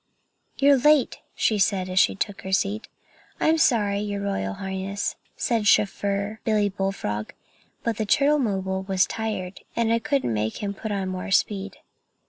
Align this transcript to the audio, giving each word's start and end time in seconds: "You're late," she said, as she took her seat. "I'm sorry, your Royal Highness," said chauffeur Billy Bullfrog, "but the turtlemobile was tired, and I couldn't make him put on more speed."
"You're 0.57 0.79
late," 0.79 1.19
she 1.35 1.59
said, 1.59 1.87
as 1.87 1.99
she 1.99 2.15
took 2.15 2.41
her 2.41 2.51
seat. 2.51 2.87
"I'm 3.39 3.59
sorry, 3.59 3.99
your 3.99 4.21
Royal 4.21 4.55
Highness," 4.55 5.15
said 5.37 5.67
chauffeur 5.67 6.39
Billy 6.43 6.69
Bullfrog, 6.69 7.33
"but 7.83 7.97
the 7.97 8.05
turtlemobile 8.07 8.87
was 8.87 9.05
tired, 9.05 9.59
and 9.75 9.93
I 9.93 9.99
couldn't 9.99 10.33
make 10.33 10.57
him 10.63 10.73
put 10.73 10.91
on 10.91 11.09
more 11.09 11.29
speed." 11.29 11.77